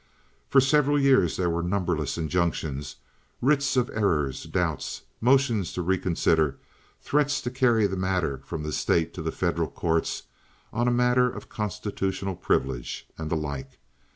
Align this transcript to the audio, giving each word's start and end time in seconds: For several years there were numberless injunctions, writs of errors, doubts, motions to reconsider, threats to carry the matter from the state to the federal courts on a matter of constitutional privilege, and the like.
For 0.49 0.59
several 0.59 0.99
years 0.99 1.37
there 1.37 1.51
were 1.51 1.61
numberless 1.61 2.17
injunctions, 2.17 2.95
writs 3.39 3.77
of 3.77 3.87
errors, 3.91 4.45
doubts, 4.45 5.03
motions 5.21 5.73
to 5.73 5.83
reconsider, 5.83 6.57
threats 7.03 7.39
to 7.41 7.51
carry 7.51 7.85
the 7.85 7.95
matter 7.95 8.41
from 8.43 8.63
the 8.63 8.71
state 8.71 9.13
to 9.13 9.21
the 9.21 9.31
federal 9.31 9.69
courts 9.69 10.23
on 10.73 10.87
a 10.87 10.91
matter 10.91 11.29
of 11.29 11.49
constitutional 11.49 12.35
privilege, 12.35 13.05
and 13.19 13.29
the 13.29 13.37
like. 13.37 13.77